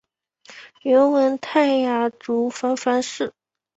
[0.81, 3.33] 原为泰雅族芃芃社。